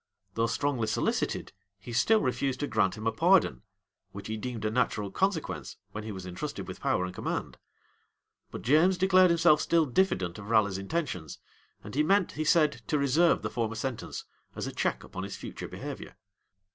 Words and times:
Though 0.33 0.47
strongly 0.47 0.87
solicited, 0.87 1.53
he 1.77 1.93
still 1.93 2.21
refused 2.21 2.61
to 2.61 2.67
grant 2.67 2.97
him 2.97 3.05
a 3.05 3.11
pardon, 3.11 3.61
which 4.13 4.29
he 4.29 4.35
deemed 4.35 4.65
a 4.65 4.71
natural 4.71 5.11
consequence, 5.11 5.77
when 5.91 6.03
he 6.03 6.11
was 6.11 6.25
intrusted 6.25 6.67
with 6.67 6.81
power 6.81 7.05
and 7.05 7.13
command. 7.13 7.59
But 8.49 8.63
James 8.63 8.97
declared 8.97 9.29
himself 9.29 9.61
still 9.61 9.85
diffident 9.85 10.39
of 10.39 10.49
Raleigh's 10.49 10.79
intentions; 10.79 11.37
and 11.83 11.93
he 11.93 12.01
meant, 12.01 12.31
he 12.31 12.43
said, 12.43 12.81
to 12.87 12.97
reserve 12.97 13.43
the 13.43 13.51
former 13.51 13.75
sentence, 13.75 14.25
as 14.55 14.65
a 14.65 14.71
check 14.73 15.03
upon 15.03 15.21
his 15.21 15.35
future 15.35 15.67
behavior. 15.67 16.17